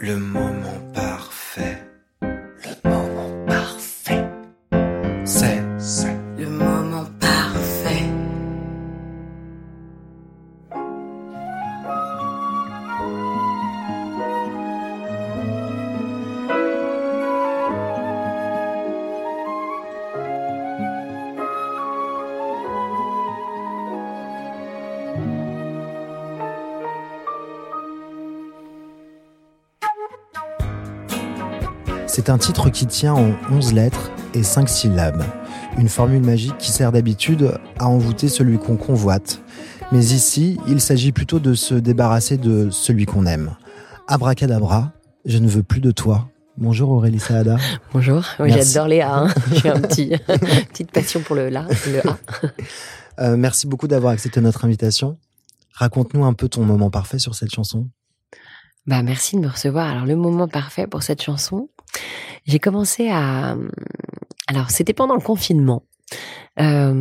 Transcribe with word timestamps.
le 0.00 0.16
moment 0.16 0.80
parfait. 0.92 1.85
C'est 32.16 32.30
un 32.30 32.38
titre 32.38 32.70
qui 32.70 32.86
tient 32.86 33.12
en 33.12 33.34
11 33.50 33.74
lettres 33.74 34.10
et 34.32 34.42
5 34.42 34.70
syllabes. 34.70 35.22
Une 35.76 35.90
formule 35.90 36.22
magique 36.22 36.56
qui 36.56 36.70
sert 36.70 36.90
d'habitude 36.90 37.58
à 37.78 37.88
envoûter 37.88 38.30
celui 38.30 38.56
qu'on 38.56 38.78
convoite. 38.78 39.42
Mais 39.92 40.02
ici, 40.02 40.58
il 40.66 40.80
s'agit 40.80 41.12
plutôt 41.12 41.40
de 41.40 41.52
se 41.52 41.74
débarrasser 41.74 42.38
de 42.38 42.70
celui 42.70 43.04
qu'on 43.04 43.26
aime. 43.26 43.54
Abracadabra, 44.08 44.92
je 45.26 45.36
ne 45.36 45.46
veux 45.46 45.62
plus 45.62 45.82
de 45.82 45.90
toi. 45.90 46.30
Bonjour 46.56 46.88
Aurélie 46.88 47.18
Saada. 47.18 47.58
Bonjour, 47.92 48.24
oui, 48.40 48.50
j'adore 48.50 48.88
les 48.88 49.02
A. 49.02 49.14
hein. 49.14 49.34
J'ai 49.52 49.68
un 49.68 49.82
petit, 49.82 50.08
petite 50.70 50.92
passion 50.92 51.20
pour 51.20 51.36
le 51.36 51.50
la, 51.50 51.66
le 51.86 52.08
A. 52.08 52.18
Euh, 53.18 53.36
merci 53.36 53.66
beaucoup 53.66 53.88
d'avoir 53.88 54.14
accepté 54.14 54.40
notre 54.40 54.64
invitation. 54.64 55.18
Raconte-nous 55.74 56.24
un 56.24 56.32
peu 56.32 56.48
ton 56.48 56.64
moment 56.64 56.88
parfait 56.88 57.18
sur 57.18 57.34
cette 57.34 57.54
chanson. 57.54 57.90
Bah 58.86 59.02
merci 59.02 59.36
de 59.36 59.42
me 59.42 59.48
recevoir. 59.48 59.90
Alors 59.90 60.06
le 60.06 60.16
moment 60.16 60.48
parfait 60.48 60.86
pour 60.86 61.02
cette 61.02 61.20
chanson, 61.20 61.68
j'ai 62.46 62.58
commencé 62.58 63.08
à. 63.10 63.56
Alors 64.46 64.70
c'était 64.70 64.92
pendant 64.92 65.14
le 65.14 65.20
confinement. 65.20 65.82
Euh, 66.60 66.94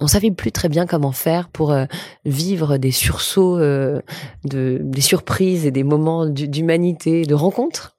on 0.00 0.06
savait 0.06 0.30
plus 0.30 0.50
très 0.50 0.68
bien 0.68 0.86
comment 0.86 1.12
faire 1.12 1.48
pour 1.48 1.70
euh, 1.72 1.84
vivre 2.24 2.78
des 2.78 2.90
sursauts, 2.90 3.58
euh, 3.58 4.00
de, 4.44 4.80
des 4.82 5.02
surprises 5.02 5.66
et 5.66 5.70
des 5.70 5.84
moments 5.84 6.26
d'hu- 6.26 6.48
d'humanité, 6.48 7.22
de 7.22 7.34
rencontres. 7.34 7.96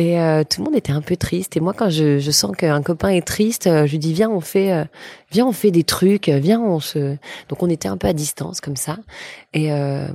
Et 0.00 0.20
euh, 0.20 0.44
tout 0.48 0.60
le 0.60 0.66
monde 0.66 0.76
était 0.76 0.92
un 0.92 1.00
peu 1.02 1.16
triste. 1.16 1.56
Et 1.56 1.60
moi, 1.60 1.72
quand 1.72 1.90
je, 1.90 2.20
je 2.20 2.30
sens 2.30 2.56
qu'un 2.56 2.82
copain 2.82 3.08
est 3.08 3.26
triste, 3.26 3.66
euh, 3.66 3.84
je 3.84 3.90
lui 3.90 3.98
dis 3.98 4.12
viens, 4.12 4.30
on 4.30 4.38
fait, 4.38 4.72
euh, 4.72 4.84
viens, 5.32 5.44
on 5.44 5.52
fait 5.52 5.72
des 5.72 5.82
trucs, 5.82 6.28
viens, 6.28 6.60
on 6.60 6.78
se. 6.78 7.16
Donc 7.48 7.64
on 7.64 7.68
était 7.68 7.88
un 7.88 7.96
peu 7.96 8.06
à 8.06 8.12
distance 8.12 8.60
comme 8.60 8.76
ça. 8.76 8.98
Et, 9.54 9.72
euh, 9.72 10.06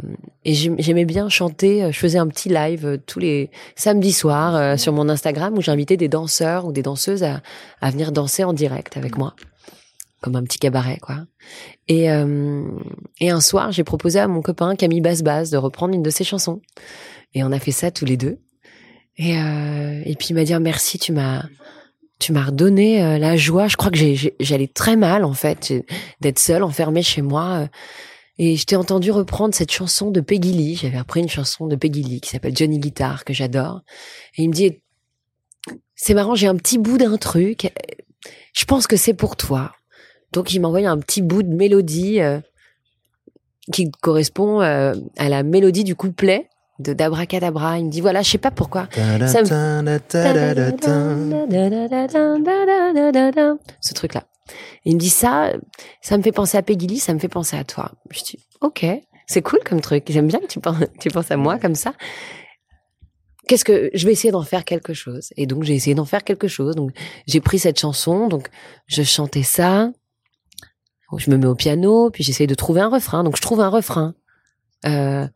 et 0.46 0.54
j'aim- 0.54 0.78
j'aimais 0.80 1.04
bien 1.04 1.28
chanter. 1.28 1.92
Je 1.92 2.00
faisais 2.00 2.18
un 2.18 2.28
petit 2.28 2.48
live 2.48 2.86
euh, 2.86 2.98
tous 2.98 3.20
les 3.20 3.52
samedis 3.76 4.14
soirs 4.14 4.56
euh, 4.56 4.78
sur 4.78 4.94
mon 4.94 5.10
Instagram 5.10 5.58
où 5.58 5.62
j'invitais 5.62 5.98
des 5.98 6.08
danseurs 6.08 6.66
ou 6.66 6.72
des 6.72 6.82
danseuses 6.82 7.24
à, 7.24 7.42
à 7.82 7.92
venir 7.92 8.14
danser 8.14 8.46
en 8.46 8.54
direct 8.54 8.96
avec 8.96 9.18
moi, 9.18 9.36
comme 10.22 10.38
un 10.38 10.44
petit 10.44 10.60
cabaret, 10.60 11.00
quoi. 11.02 11.26
Et, 11.90 12.10
euh, 12.10 12.64
et 13.20 13.32
un 13.32 13.42
soir, 13.42 13.74
j'ai 13.74 13.84
proposé 13.84 14.20
à 14.20 14.30
mon 14.30 14.42
copain 14.42 14.78
Camille 14.78 15.02
Basse 15.02 15.50
de 15.50 15.58
reprendre 15.58 15.94
une 15.94 16.04
de 16.04 16.10
ses 16.10 16.24
chansons. 16.24 16.62
Et 17.34 17.44
on 17.44 17.52
a 17.52 17.60
fait 17.60 17.72
ça 17.72 17.92
tous 17.92 18.06
les 18.06 18.16
deux. 18.16 18.38
Et, 19.18 19.38
euh, 19.38 20.02
et 20.06 20.16
puis 20.16 20.30
il 20.32 20.34
m'a 20.34 20.44
dit 20.44 20.54
Ah, 20.54 20.60
merci, 20.60 20.98
tu 21.00 21.12
m'as 21.12 21.44
tu 22.20 22.32
m'as 22.32 22.46
redonné 22.46 23.04
euh, 23.04 23.18
la 23.18 23.36
joie. 23.36 23.68
Je 23.68 23.76
crois 23.76 23.92
que 23.92 23.98
j'allais 24.40 24.68
très 24.68 24.96
mal 24.96 25.26
en 25.26 25.34
fait 25.34 25.74
d'être 26.22 26.40
seule, 26.40 26.64
enfermée 26.64 27.04
chez 27.04 27.22
moi. 27.22 27.64
euh, 27.64 27.68
et 28.40 28.56
je 28.56 28.66
t'ai 28.66 28.76
entendu 28.76 29.12
reprendre 29.12 29.54
cette 29.54 29.72
chanson 29.72 30.10
de 30.10 30.20
Peggy 30.20 30.54
Lee. 30.54 30.76
J'avais 30.76 30.98
appris 30.98 31.20
une 31.20 31.30
chanson 31.30 31.68
de 31.68 31.76
Peggy 31.76 32.02
Lee 32.02 32.22
qui 32.22 32.30
s'appelle 32.30 32.56
Johnny 32.58 32.80
Guitar 32.80 33.26
que 33.26 33.34
j'adore. 33.34 33.82
Et 34.38 34.44
il 34.44 34.50
me 34.50 34.54
dit 34.54 34.80
c'est 35.96 36.14
marrant, 36.14 36.36
j'ai 36.36 36.48
un 36.48 36.56
petit 36.56 36.78
bout 36.78 36.98
d'un 36.98 37.18
truc. 37.18 37.72
Je 38.54 38.66
pense 38.66 38.88
que 38.88 38.96
c'est 38.96 39.14
pour 39.14 39.36
toi. 39.36 39.72
Donc 40.32 40.54
il 40.54 40.60
m'a 40.60 40.68
envoyé 40.68 40.88
un 40.88 40.98
petit 40.98 41.22
bout 41.22 41.44
de 41.44 41.54
mélodie 41.54 42.20
euh, 42.22 42.40
qui 43.72 43.90
correspond 44.02 44.62
euh, 44.62 44.94
à 45.18 45.30
la 45.30 45.44
mélodie 45.44 45.84
du 45.84 45.96
couplet 45.96 46.50
de 46.80 46.94
d'Abracadabra. 46.94 47.80
Il 47.80 47.86
me 47.86 47.92
dit 47.92 48.02
voilà, 48.02 48.22
je 48.22 48.30
sais 48.30 48.38
pas 48.38 48.52
pourquoi. 48.52 48.88
Ce 53.82 53.94
truc-là. 53.94 54.24
Il 54.86 54.96
me 54.96 55.00
dit 55.00 55.10
ça, 55.10 55.54
ça 56.02 56.18
me 56.18 56.24
fait 56.24 56.32
penser 56.32 56.58
à 56.58 56.62
Peggy 56.62 56.88
Lee, 56.88 57.00
ça 57.00 57.14
me 57.14 57.20
fait 57.20 57.30
penser 57.30 57.56
à 57.56 57.64
toi. 57.64 57.92
Je 58.12 58.24
dis, 58.24 58.40
ok, 58.62 58.86
c'est 59.28 59.42
cool 59.42 59.60
comme 59.66 59.82
truc. 59.82 60.06
J'aime 60.10 60.28
bien 60.28 60.40
que 60.40 60.48
tu 60.48 60.60
penses, 60.60 60.78
tu 61.00 61.10
penses 61.10 61.32
à 61.32 61.38
moi 61.38 61.58
comme 61.60 61.76
ça. 61.76 61.94
Qu'est-ce 63.48 63.66
que 63.66 63.90
je 63.94 64.06
vais 64.06 64.14
essayer 64.14 64.32
d'en 64.32 64.44
faire 64.44 64.64
quelque 64.64 64.94
chose 64.94 65.34
Et 65.36 65.46
donc 65.46 65.64
j'ai 65.64 65.76
essayé 65.76 65.96
d'en 65.96 66.06
faire 66.06 66.24
quelque 66.24 66.48
chose. 66.48 66.76
Donc 66.76 66.92
j'ai 67.28 67.42
pris 67.42 67.60
cette 67.60 67.80
chanson, 67.80 68.28
donc 68.28 68.50
je 68.88 69.04
chantais 69.04 69.44
ça. 69.44 69.92
Je 71.16 71.30
me 71.30 71.38
mets 71.38 71.46
au 71.46 71.54
piano, 71.54 72.10
puis 72.10 72.24
j'essaye 72.24 72.48
de 72.48 72.56
trouver 72.56 72.82
un 72.82 72.90
refrain. 72.90 73.24
Donc 73.24 73.38
je 73.38 73.42
trouve 73.42 73.62
un 73.62 73.70
refrain. 73.70 74.16
Euh, 74.86 75.28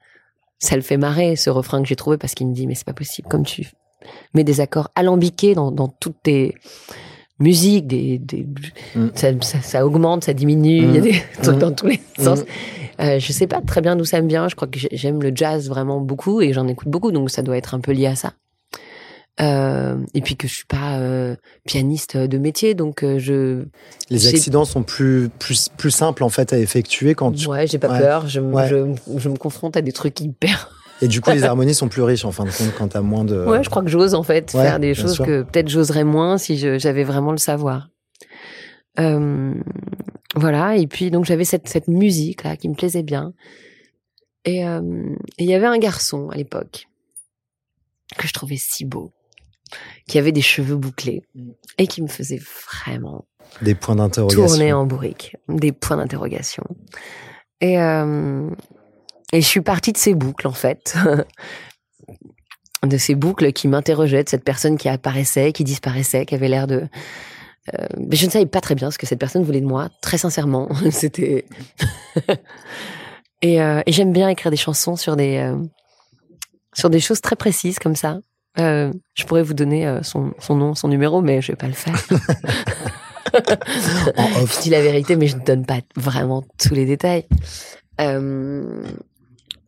ça 0.59 0.75
le 0.75 0.81
fait 0.81 0.97
marrer 0.97 1.35
ce 1.35 1.49
refrain 1.49 1.81
que 1.81 1.87
j'ai 1.87 1.95
trouvé 1.95 2.17
parce 2.17 2.33
qu'il 2.33 2.47
me 2.47 2.53
dit 2.53 2.67
mais 2.67 2.75
c'est 2.75 2.85
pas 2.85 2.93
possible 2.93 3.27
comme 3.27 3.43
tu 3.45 3.67
mets 4.33 4.43
des 4.43 4.59
accords 4.61 4.89
alambiqués 4.95 5.53
dans, 5.55 5.71
dans 5.71 5.87
toutes 5.87 6.21
tes 6.23 6.55
musiques, 7.39 7.85
des, 7.87 8.17
des 8.17 8.47
Mm. 8.95 9.07
ça, 9.13 9.27
ça, 9.41 9.61
ça 9.61 9.85
augmente, 9.85 10.23
ça 10.23 10.33
diminue, 10.33 10.77
il 10.77 10.91
y 10.93 10.97
a 10.97 10.99
Mm. 10.99 11.03
des 11.03 11.21
trucs 11.43 11.55
Mm. 11.55 11.59
dans 11.59 11.71
tous 11.71 11.87
les 11.87 11.99
sens. 12.17 12.39
Euh, 12.99 13.19
je 13.19 13.31
sais 13.31 13.45
pas 13.45 13.61
très 13.61 13.81
bien 13.81 13.95
d'où 13.95 14.05
ça 14.05 14.21
me 14.21 14.27
vient. 14.27 14.47
Je 14.47 14.55
crois 14.55 14.67
que 14.67 14.79
j'ai- 14.79 14.89
j'aime 14.91 15.21
le 15.21 15.31
jazz 15.35 15.69
vraiment 15.69 16.01
beaucoup 16.01 16.41
et 16.41 16.51
j'en 16.53 16.67
écoute 16.67 16.87
beaucoup, 16.87 17.11
donc 17.11 17.29
ça 17.29 17.43
doit 17.43 17.55
être 17.57 17.75
un 17.75 17.79
peu 17.79 17.91
lié 17.91 18.07
à 18.07 18.15
ça. 18.15 18.33
Euh, 19.39 19.97
et 20.15 20.21
puis 20.21 20.35
que 20.35 20.47
je 20.47 20.53
suis 20.55 20.65
pas 20.65 20.97
euh, 20.97 21.35
pianiste 21.65 22.17
de 22.17 22.37
métier, 22.39 22.73
donc 22.73 23.03
euh, 23.03 23.19
je 23.19 23.65
Les 24.09 24.27
accidents 24.27 24.65
sont 24.65 24.81
plus, 24.81 25.29
plus, 25.37 25.69
plus 25.69 25.91
simples 25.91 26.23
en 26.23 26.29
fait 26.29 26.53
à 26.53 26.57
effectuer 26.57 27.13
quand 27.13 27.31
tu... 27.33 27.47
ouais, 27.47 27.67
j'ai 27.67 27.77
pas 27.77 27.89
Ouais. 27.91 27.99
peur. 27.99 28.27
Je, 28.27 28.39
me- 28.39 28.51
Ouais. 28.53 28.67
je, 28.67 28.95
je 29.17 29.29
me 29.29 29.35
confronte 29.37 29.77
à 29.77 29.81
des 29.81 29.91
trucs 29.91 30.19
hyper 30.21 30.71
Et 31.03 31.07
du 31.07 31.21
coup, 31.21 31.29
les 31.29 31.43
harmonies 31.43 31.75
sont 31.75 31.87
plus 31.87 32.01
riches 32.01 32.25
en 32.25 32.31
fin 32.31 32.45
de 32.45 32.49
compte 32.49 32.73
quand 32.75 32.87
t'as 32.87 33.01
moins 33.01 33.25
de. 33.25 33.45
Ouais, 33.45 33.63
je 33.63 33.69
crois 33.69 33.83
que 33.83 33.89
j'ose 33.89 34.15
en 34.15 34.23
fait 34.23 34.51
Ouais, 34.55 34.63
faire 34.63 34.79
des 34.79 34.95
choses 34.95 35.13
sûr. 35.13 35.25
que 35.25 35.43
peut-être 35.43 35.69
j'oserais 35.69 36.03
moins 36.03 36.39
si 36.39 36.57
j'avais 36.79 37.03
vraiment 37.03 37.31
le 37.31 37.37
savoir. 37.37 37.89
Euh, 38.99 39.53
voilà, 40.35 40.75
et 40.77 40.87
puis 40.87 41.11
donc 41.11 41.25
j'avais 41.25 41.45
cette, 41.45 41.69
cette 41.69 41.87
musique 41.87 42.43
là 42.43 42.57
qui 42.57 42.67
me 42.69 42.73
plaisait 42.73 43.03
bien. 43.03 43.33
Et 44.45 44.65
euh, 44.65 44.81
et 45.37 45.43
il 45.43 45.49
y 45.49 45.53
avait 45.53 45.67
un 45.67 45.77
garçon 45.77 46.29
à 46.31 46.35
l'époque 46.37 46.87
que 48.17 48.27
je 48.27 48.33
trouvais 48.33 48.55
si 48.57 48.85
beau, 48.85 49.11
qui 50.07 50.17
avait 50.19 50.31
des 50.31 50.41
cheveux 50.41 50.75
bouclés 50.75 51.23
et 51.77 51.87
qui 51.87 52.01
me 52.01 52.07
faisait 52.07 52.41
vraiment 52.73 53.25
Des 53.61 53.75
points 53.75 53.95
d'interrogation. 53.95 54.45
tourner 54.45 54.73
en 54.73 54.85
bourrique, 54.85 55.35
des 55.49 55.71
points 55.71 55.97
d'interrogation. 55.97 56.63
Et, 57.61 57.79
euh, 57.79 58.49
et 59.33 59.41
je 59.41 59.47
suis 59.47 59.61
partie 59.61 59.91
de 59.91 59.97
ces 59.97 60.13
boucles, 60.13 60.47
en 60.47 60.53
fait. 60.53 60.95
de 62.83 62.97
ces 62.97 63.15
boucles 63.15 63.51
qui 63.53 63.67
m'interrogeaient, 63.67 64.23
de 64.23 64.29
cette 64.29 64.43
personne 64.43 64.77
qui 64.77 64.89
apparaissait, 64.89 65.51
qui 65.51 65.63
disparaissait, 65.63 66.25
qui 66.25 66.35
avait 66.35 66.47
l'air 66.47 66.67
de... 66.67 66.87
Euh, 67.73 67.87
mais 67.97 68.15
je 68.15 68.25
ne 68.25 68.31
savais 68.31 68.45
pas 68.45 68.61
très 68.61 68.75
bien 68.75 68.91
ce 68.91 68.97
que 68.97 69.05
cette 69.05 69.19
personne 69.19 69.43
voulait 69.43 69.61
de 69.61 69.65
moi, 69.65 69.89
très 70.01 70.17
sincèrement. 70.17 70.69
C'était... 70.91 71.45
et 73.41 73.61
euh, 73.61 73.81
et 73.85 73.91
j'aime 73.91 74.13
bien 74.13 74.29
écrire 74.29 74.51
des 74.51 74.57
chansons 74.57 74.95
sur 74.95 75.15
des, 75.15 75.37
euh, 75.37 75.57
sur 76.73 76.89
des 76.89 76.99
choses 76.99 77.21
très 77.21 77.35
précises 77.35 77.79
comme 77.79 77.95
ça. 77.95 78.19
Euh, 78.59 78.91
je 79.13 79.25
pourrais 79.25 79.43
vous 79.43 79.53
donner 79.53 79.87
euh, 79.87 80.01
son, 80.03 80.33
son 80.39 80.55
nom, 80.55 80.75
son 80.75 80.87
numéro, 80.87 81.21
mais 81.21 81.41
je 81.41 81.51
vais 81.51 81.55
pas 81.55 81.67
le 81.67 81.73
faire. 81.73 81.95
En 84.15 84.41
off. 84.41 84.55
Je 84.55 84.61
dis 84.61 84.69
la 84.69 84.81
vérité, 84.81 85.17
mais 85.17 85.27
je 85.27 85.35
ne 85.35 85.43
donne 85.43 85.65
pas 85.65 85.81
vraiment 85.97 86.45
tous 86.57 86.73
les 86.73 86.85
détails. 86.85 87.25
Euh, 87.99 88.83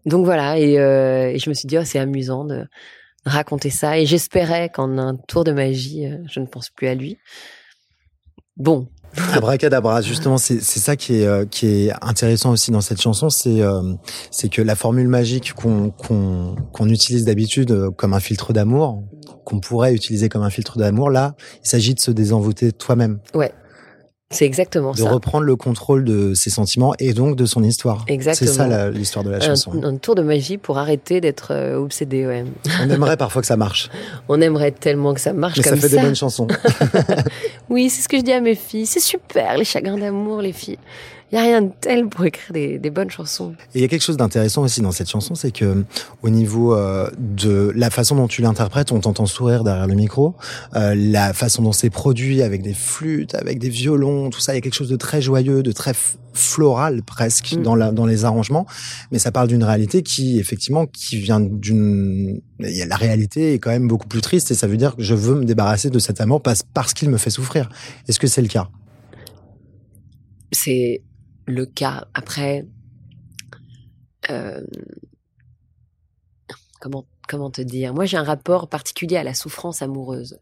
donc 0.05 0.23
voilà, 0.23 0.57
et, 0.57 0.79
euh, 0.79 1.29
et 1.29 1.39
je 1.39 1.49
me 1.49 1.53
suis 1.53 1.67
dit, 1.67 1.77
oh, 1.77 1.83
c'est 1.83 1.99
amusant 1.99 2.45
de 2.45 2.65
raconter 3.25 3.69
ça. 3.69 3.99
Et 3.99 4.05
j'espérais 4.05 4.69
qu'en 4.69 4.97
un 4.97 5.17
tour 5.17 5.43
de 5.43 5.51
magie, 5.51 6.09
je 6.31 6.39
ne 6.39 6.45
pense 6.45 6.69
plus 6.69 6.87
à 6.87 6.95
lui. 6.95 7.17
Bon, 8.55 8.87
Abracadabra, 9.33 10.01
justement, 10.01 10.37
c'est 10.37 10.61
ça 10.61 10.95
qui 10.95 11.21
est 11.21 11.25
euh, 11.25 11.45
qui 11.45 11.67
est 11.67 11.91
intéressant 12.01 12.51
aussi 12.51 12.71
dans 12.71 12.81
cette 12.81 13.01
chanson, 13.01 13.29
c'est 13.29 13.61
euh, 13.61 13.93
c'est 14.31 14.49
que 14.49 14.61
la 14.61 14.75
formule 14.75 15.07
magique 15.07 15.53
qu'on 15.53 15.89
qu'on 15.89 16.55
qu'on 16.71 16.89
utilise 16.89 17.25
d'habitude 17.25 17.71
euh, 17.71 17.91
comme 17.91 18.13
un 18.13 18.19
filtre 18.19 18.53
d'amour, 18.53 19.03
qu'on 19.45 19.59
pourrait 19.59 19.93
utiliser 19.93 20.29
comme 20.29 20.43
un 20.43 20.49
filtre 20.49 20.77
d'amour, 20.77 21.09
là, 21.09 21.35
il 21.63 21.69
s'agit 21.69 21.93
de 21.93 21.99
se 21.99 22.11
désenvoûter 22.11 22.71
toi-même, 22.71 23.19
c'est 24.31 24.45
exactement 24.45 24.91
de 24.91 24.97
ça. 24.97 25.09
reprendre 25.09 25.43
le 25.45 25.55
contrôle 25.55 26.03
de 26.03 26.35
ses 26.35 26.51
sentiments 26.51 26.93
et 26.99 27.13
donc 27.13 27.35
de 27.35 27.45
son 27.45 27.63
histoire. 27.63 28.05
Exactement. 28.07 28.51
C'est 28.51 28.57
ça 28.57 28.89
l'histoire 28.91 29.25
de 29.25 29.31
la 29.31 29.39
chanson. 29.39 29.71
un 29.83 29.95
tour 29.97 30.13
de 30.13 30.21
magie 30.21 30.57
pour 30.57 30.77
arrêter 30.77 31.19
d'être 31.19 31.47
euh, 31.51 31.77
obsédé. 31.77 32.27
Ouais. 32.27 32.45
On 32.83 32.89
aimerait 32.91 33.17
parfois 33.17 33.41
que 33.41 33.47
ça 33.47 33.57
marche, 33.57 33.89
On 34.29 34.39
aimerait 34.39 34.71
tellement 34.71 35.13
que 35.15 35.21
ça 35.21 35.33
marche 35.33 35.57
mais 35.57 35.63
ça 35.63 35.71
comme 35.71 35.79
fait 35.79 35.89
ça. 35.89 35.95
des 35.97 36.01
bonnes 36.03 36.15
chansons. 36.15 36.47
Oui, 37.69 37.89
c'est 37.89 38.01
ce 38.01 38.07
que 38.09 38.17
je 38.17 38.23
dis 38.23 38.31
à 38.31 38.41
mes 38.41 38.55
filles. 38.55 38.85
C'est 38.85 38.99
super, 38.99 39.57
les 39.57 39.65
chagrins 39.65 39.97
d'amour, 39.97 40.41
les 40.41 40.53
filles. 40.53 40.79
Il 41.31 41.35
y 41.35 41.37
a 41.37 41.41
rien 41.41 41.61
de 41.61 41.71
tel 41.79 42.07
pour 42.07 42.25
écrire 42.25 42.53
des, 42.53 42.79
des 42.79 42.89
bonnes 42.89 43.11
chansons. 43.11 43.53
Et 43.73 43.79
il 43.79 43.81
y 43.81 43.85
a 43.85 43.87
quelque 43.87 44.03
chose 44.03 44.17
d'intéressant 44.17 44.63
aussi 44.63 44.81
dans 44.81 44.91
cette 44.91 45.09
chanson, 45.09 45.35
c'est 45.35 45.51
que 45.51 45.83
au 46.21 46.29
niveau 46.29 46.75
euh, 46.75 47.09
de 47.17 47.71
la 47.75 47.89
façon 47.89 48.15
dont 48.15 48.27
tu 48.27 48.41
l'interprètes, 48.41 48.91
on 48.91 48.99
t'entend 48.99 49.25
sourire 49.25 49.63
derrière 49.63 49.87
le 49.87 49.95
micro, 49.95 50.35
euh, 50.75 50.95
la 50.95 51.33
façon 51.33 51.61
dont 51.61 51.71
c'est 51.71 51.89
produit 51.89 52.41
avec 52.41 52.61
des 52.61 52.73
flûtes, 52.73 53.35
avec 53.35 53.59
des 53.59 53.69
violons, 53.69 54.29
tout 54.29 54.39
ça, 54.39 54.53
il 54.53 54.55
y 54.55 54.59
a 54.59 54.61
quelque 54.61 54.75
chose 54.75 54.89
de 54.89 54.95
très 54.95 55.21
joyeux, 55.21 55.61
de 55.61 55.71
très 55.71 55.93
floral 56.33 57.03
presque 57.03 57.49
Mm. 57.55 57.63
dans 57.63 57.75
la 57.75 57.91
dans 57.91 58.05
les 58.05 58.25
arrangements, 58.25 58.65
mais 59.11 59.19
ça 59.19 59.31
parle 59.31 59.47
d'une 59.47 59.63
réalité 59.63 60.03
qui 60.03 60.39
effectivement 60.39 60.85
qui 60.85 61.17
vient 61.17 61.39
d'une 61.39 62.41
la 62.59 62.95
réalité 62.95 63.53
est 63.53 63.59
quand 63.59 63.69
même 63.69 63.87
beaucoup 63.87 64.07
plus 64.07 64.21
triste 64.21 64.51
et 64.51 64.53
ça 64.55 64.67
veut 64.67 64.77
dire 64.77 64.95
que 64.95 65.03
je 65.03 65.15
veux 65.15 65.35
me 65.35 65.45
débarrasser 65.45 65.89
de 65.89 65.99
cet 65.99 66.21
amour 66.21 66.41
parce 66.41 66.63
parce 66.73 66.93
qu'il 66.93 67.09
me 67.09 67.17
fait 67.17 67.29
souffrir. 67.29 67.69
Est-ce 68.07 68.19
que 68.19 68.27
c'est 68.27 68.41
le 68.41 68.47
cas? 68.47 68.69
C'est 70.51 71.01
le 71.49 71.65
cas. 71.65 72.07
Après, 72.13 72.65
euh, 74.29 74.65
comment 77.27 77.51
te 77.51 77.61
dire? 77.61 77.93
Moi, 77.93 78.05
j'ai 78.05 78.17
un 78.17 78.23
rapport 78.23 78.69
particulier 78.69 79.17
à 79.17 79.23
la 79.23 79.33
souffrance 79.33 79.81
amoureuse. 79.81 80.39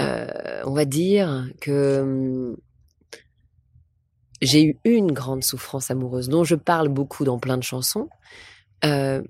Euh, 0.00 0.62
on 0.64 0.72
va 0.72 0.84
dire 0.84 1.48
que 1.60 2.00
hum, 2.00 2.56
j'ai 4.42 4.62
eu 4.62 4.78
une 4.84 5.12
grande 5.12 5.44
souffrance 5.44 5.90
amoureuse 5.90 6.28
dont 6.28 6.44
je 6.44 6.56
parle 6.56 6.88
beaucoup 6.88 7.24
dans 7.24 7.38
plein 7.38 7.56
de 7.56 7.62
chansons. 7.62 8.08
Euh, 8.84 9.22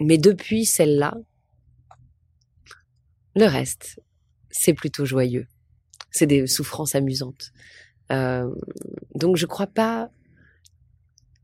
mais 0.00 0.18
depuis 0.18 0.64
celle-là, 0.64 1.14
le 3.36 3.46
reste, 3.46 4.00
c'est 4.50 4.74
plutôt 4.74 5.04
joyeux. 5.04 5.46
C'est 6.10 6.26
des 6.26 6.46
souffrances 6.46 6.94
amusantes. 6.94 7.52
Euh, 8.12 8.48
donc 9.14 9.36
je 9.36 9.46
crois 9.46 9.66
pas. 9.66 10.10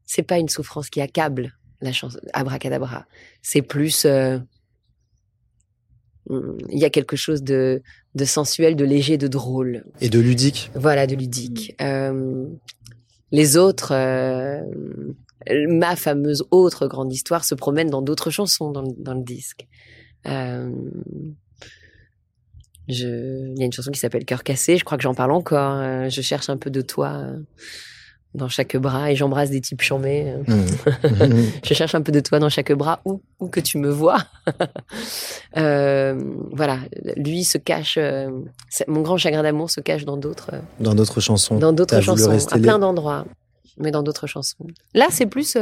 C'est 0.07 0.23
pas 0.23 0.39
une 0.39 0.49
souffrance 0.49 0.89
qui 0.91 1.01
accable 1.01 1.53
la 1.81 1.93
chanson 1.93 2.19
Abracadabra. 2.33 3.07
C'est 3.43 3.63
plus. 3.63 4.05
euh, 4.05 4.39
hum, 6.31 6.59
Il 6.71 6.79
y 6.79 6.85
a 6.85 6.91
quelque 6.91 7.17
chose 7.17 7.43
de, 7.43 7.83
de 8.15 8.25
sensuel, 8.25 8.77
de 8.77 8.85
léger, 8.85 9.19
de 9.19 9.29
drôle. 9.29 9.85
Et 10.01 10.09
de 10.09 10.19
ludique 10.21 10.71
Voilà, 10.75 11.07
de 11.07 11.15
ludique. 11.15 11.75
Euh, 11.81 12.47
les 13.31 13.57
autres, 13.57 13.93
euh, 13.93 14.63
ma 15.69 15.95
fameuse 15.97 16.45
autre 16.51 16.87
grande 16.89 17.13
histoire 17.13 17.45
se 17.45 17.55
promène 17.55 17.91
dans 17.91 18.03
d'autres 18.03 18.31
chansons 18.31 18.71
dans, 18.71 18.83
le- 18.83 18.95
dans 18.99 19.15
le 19.15 19.23
disque. 19.23 19.67
Euh, 20.27 20.73
je, 22.89 23.07
il 23.53 23.59
y 23.59 23.63
a 23.63 23.67
une 23.67 23.73
chanson 23.73 23.91
qui 23.91 24.01
s'appelle 24.01 24.25
Cœur 24.25 24.43
cassé, 24.43 24.77
je 24.79 24.85
crois 24.85 24.97
que 24.99 25.03
j'en 25.03 25.15
parle 25.15 25.33
encore. 25.33 25.75
euh, 25.81 26.09
je 26.09 26.21
cherche 26.23 26.49
un 26.49 26.57
peu 26.57 26.71
de 26.71 26.81
toi 26.81 27.09
euh, 27.15 27.37
dans 28.35 28.49
chaque 28.49 28.77
bras 28.77 29.11
et 29.11 29.17
j'embrasse 29.17 29.51
des 29.51 29.61
types 29.61 29.83
chambés. 29.83 30.35
Mmh. 30.49 31.37
Je 31.65 31.75
cherche 31.75 31.95
un 31.95 32.03
peu 32.03 32.13
de 32.13 32.21
toi 32.21 32.39
dans 32.39 32.49
chaque 32.49 32.73
bras, 32.73 33.01
où, 33.05 33.21
où 33.41 33.49
que 33.49 33.61
tu 33.61 33.79
me 33.79 33.91
vois. 33.91 34.19
Euh, 35.57 36.15
voilà, 36.53 36.79
lui 37.17 37.43
se 37.43 37.59
cache. 37.59 37.97
euh, 37.99 38.29
mon 38.87 39.01
grand 39.01 39.17
chagrin 39.17 39.43
d'amour 39.43 39.71
se 39.71 39.81
cache 39.81 40.05
dans 40.05 40.17
d'autres, 40.17 40.51
euh, 40.53 40.61
dans 40.79 40.95
d'autres 40.95 41.21
chansons. 41.21 41.59
dans 41.59 41.73
d'autres 41.73 42.01
chansons, 42.01 42.47
à 42.51 42.59
plein 42.59 42.79
d'endroits, 42.79 43.25
mais 43.79 43.91
dans 43.91 44.03
d'autres 44.03 44.27
chansons. 44.27 44.67
Là, 44.95 45.07
c'est 45.11 45.27
plus. 45.27 45.57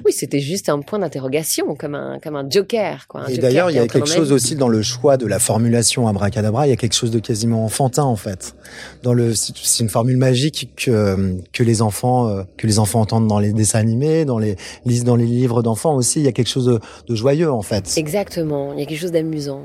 Euh, 0.00 0.04
oui, 0.06 0.12
c'était 0.12 0.40
juste 0.40 0.68
un 0.68 0.80
point 0.80 0.98
d'interrogation, 0.98 1.74
comme 1.74 1.94
un, 1.94 2.18
comme 2.20 2.36
un 2.36 2.48
joker. 2.48 3.06
Quoi, 3.08 3.22
un 3.22 3.26
Et 3.26 3.38
d'ailleurs, 3.38 3.70
il 3.70 3.76
y 3.76 3.78
a 3.78 3.86
quelque 3.86 4.08
chose 4.08 4.32
aussi 4.32 4.54
dans 4.56 4.68
le 4.68 4.82
choix 4.82 5.16
de 5.16 5.26
la 5.26 5.38
formulation 5.38 6.06
abracadabra. 6.08 6.66
Il 6.66 6.70
y 6.70 6.72
a 6.72 6.76
quelque 6.76 6.94
chose 6.94 7.10
de 7.10 7.18
quasiment 7.18 7.64
enfantin 7.64 8.04
en 8.04 8.16
fait. 8.16 8.54
Dans 9.02 9.12
le, 9.12 9.34
c'est 9.34 9.82
une 9.82 9.88
formule 9.88 10.16
magique 10.16 10.70
que 10.76 11.36
que 11.52 11.62
les 11.62 11.82
enfants 11.82 12.28
euh, 12.28 12.42
que 12.56 12.66
les 12.66 12.78
enfants 12.78 13.00
entendent 13.00 13.26
dans 13.28 13.40
les 13.40 13.52
dessins 13.52 13.78
animés, 13.80 14.24
dans 14.24 14.38
les 14.38 14.56
lisent 14.84 15.04
dans 15.04 15.16
les 15.16 15.26
livres 15.26 15.62
d'enfants 15.62 15.94
aussi. 15.96 16.20
Il 16.20 16.24
y 16.24 16.28
a 16.28 16.32
quelque 16.32 16.48
chose 16.48 16.66
de, 16.66 16.80
de 17.08 17.14
joyeux 17.14 17.50
en 17.50 17.62
fait. 17.62 17.94
Exactement, 17.96 18.72
il 18.74 18.80
y 18.80 18.82
a 18.82 18.86
quelque 18.86 19.00
chose 19.00 19.12
d'amusant. 19.12 19.62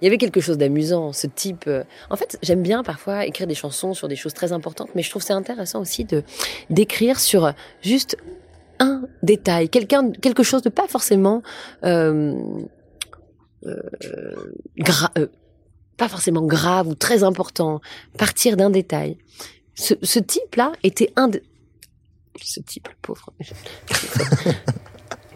Il 0.00 0.06
y 0.06 0.08
avait 0.08 0.18
quelque 0.18 0.40
chose 0.40 0.58
d'amusant, 0.58 1.12
ce 1.12 1.28
type. 1.28 1.64
euh, 1.68 1.84
En 2.10 2.16
fait, 2.16 2.36
j'aime 2.42 2.60
bien 2.62 2.82
parfois 2.82 3.24
écrire 3.24 3.46
des 3.46 3.54
chansons 3.54 3.94
sur 3.94 4.08
des 4.08 4.16
choses 4.16 4.34
très 4.34 4.50
importantes, 4.50 4.88
mais 4.96 5.02
je 5.02 5.10
trouve 5.10 5.22
c'est 5.22 5.32
intéressant 5.32 5.80
aussi 5.80 6.04
de 6.04 6.24
d'écrire 6.70 7.20
sur 7.20 7.52
juste 7.82 8.16
un 8.82 9.02
détail, 9.22 9.68
quelqu'un, 9.68 10.10
quelque 10.10 10.42
chose 10.42 10.62
de 10.62 10.68
pas 10.68 10.88
forcément 10.88 11.42
euh, 11.84 12.34
euh, 13.66 13.76
euh, 15.18 15.26
pas 15.96 16.08
forcément 16.08 16.42
grave 16.42 16.88
ou 16.88 16.94
très 16.94 17.22
important. 17.22 17.80
Partir 18.18 18.56
d'un 18.56 18.70
détail. 18.70 19.18
Ce, 19.74 19.94
ce 20.02 20.18
type-là 20.18 20.72
était 20.82 21.12
un 21.16 21.28
de... 21.28 21.42
ce 22.42 22.60
type, 22.60 22.88
le 22.88 22.94
pauvre. 23.00 23.32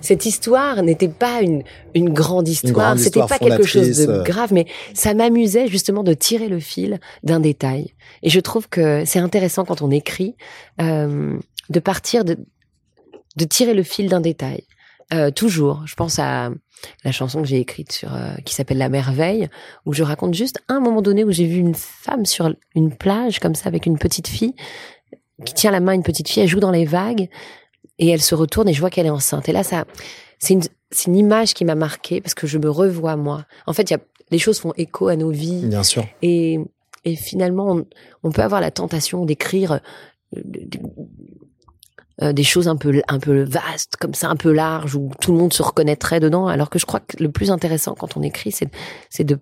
Cette 0.01 0.27
histoire 0.27 0.83
n'était 0.83 1.09
pas 1.09 1.41
une, 1.41 1.63
une 1.95 2.13
grande 2.13 2.47
histoire, 2.47 2.99
c'était 2.99 3.27
pas 3.27 3.39
quelque 3.39 3.65
chose 3.65 3.97
de 3.97 4.23
grave, 4.23 4.53
mais 4.53 4.67
ça 4.95 5.15
m'amusait 5.15 5.69
justement 5.69 6.05
de 6.05 6.15
tirer 6.15 6.49
le 6.49 6.61
fil 6.61 7.01
d'un 7.23 7.41
détail. 7.41 7.95
Et 8.23 8.31
je 8.31 8.39
trouve 8.39 8.69
que 8.69 9.05
c'est 9.05 9.19
intéressant 9.19 9.65
quand 9.65 9.83
on 9.83 9.91
écrit 9.91 10.37
euh, 10.81 11.39
de 11.71 11.81
partir 11.81 12.25
de, 12.25 12.37
de 13.37 13.45
tirer 13.45 13.75
le 13.75 13.83
fil 13.83 14.09
d'un 14.09 14.21
détail. 14.21 14.65
Euh, 15.13 15.31
toujours, 15.31 15.83
je 15.87 15.95
pense 15.95 16.19
à 16.19 16.51
la 17.05 17.13
chanson 17.13 17.41
que 17.43 17.49
j'ai 17.49 17.61
écrite 17.61 17.93
sur 17.93 18.15
euh, 18.15 18.35
qui 18.45 18.55
s'appelle 18.55 18.79
La 18.79 18.89
Merveille, 18.89 19.49
où 19.85 19.93
je 19.93 20.03
raconte 20.03 20.35
juste 20.35 20.61
un 20.69 20.81
moment 20.81 21.01
donné 21.03 21.23
où 21.25 21.31
j'ai 21.31 21.47
vu 21.47 21.59
une 21.59 21.75
femme 21.75 22.27
sur 22.27 22.53
une 22.75 22.95
plage 22.95 23.39
comme 23.39 23.55
ça 23.55 23.69
avec 23.69 23.87
une 23.87 23.99
petite 23.99 24.29
fille 24.29 24.55
qui 25.45 25.55
tient 25.55 25.71
la 25.71 25.81
main 25.81 25.93
à 25.93 25.95
une 25.95 26.03
petite 26.03 26.29
fille, 26.29 26.43
elle 26.43 26.49
joue 26.49 26.61
dans 26.61 26.71
les 26.71 26.87
vagues 26.87 27.29
et 27.99 28.09
elle 28.09 28.23
se 28.23 28.35
retourne 28.35 28.69
et 28.69 28.73
je 28.73 28.81
vois 28.81 28.91
qu'elle 28.91 29.07
est 29.07 29.11
enceinte. 29.11 29.49
Et 29.49 29.53
là, 29.53 29.63
ça, 29.63 29.85
c'est 30.39 30.55
une, 30.55 30.63
c'est 30.91 31.07
une 31.07 31.17
image 31.17 31.55
qui 31.55 31.65
m'a 31.65 31.75
marquée 31.75 32.21
parce 32.21 32.35
que 32.35 32.47
je 32.47 32.59
me 32.59 32.71
revois 32.71 33.17
moi. 33.17 33.45
En 33.67 33.73
fait, 33.73 33.91
il 33.91 33.93
y 33.93 33.97
a, 33.97 34.01
les 34.31 34.39
choses 34.39 34.59
font 34.59 34.73
écho 34.77 35.09
à 35.09 35.17
nos 35.17 35.31
vies 35.31 35.67
Bien 35.67 35.83
sûr. 35.83 36.05
et, 36.23 36.59
et 37.05 37.17
finalement, 37.17 37.71
on, 37.71 37.87
on 38.23 38.33
peut 38.33 38.43
avoir 38.43 38.61
la 38.61 38.71
tentation 38.71 39.25
d'écrire 39.25 39.81
euh, 42.23 42.33
des- 42.33 42.43
choses 42.45 42.69
un 42.69 42.77
peu 42.77 43.03
un 43.09 43.19
peu 43.19 43.43
vastes 43.43 43.97
comme 43.97 44.15
ça, 44.15 44.29
un 44.29 44.37
peu 44.37 44.53
larges 44.53 44.95
où 44.95 45.11
tout 45.21 45.33
le 45.33 45.39
monde 45.39 45.53
se 45.53 45.63
reconnaîtrait 45.63 46.21
dedans. 46.21 46.47
Alors 46.47 46.71
que 46.71 46.79
je 46.79 46.87
crois 46.87 47.01
que 47.01 47.23
le 47.23 47.31
plus 47.31 47.51
intéressant 47.51 47.95
quand 47.95 48.17
on 48.17 48.23
écrit, 48.23 48.53
c'est 48.53 48.69
c'est 49.11 49.25
de, 49.25 49.39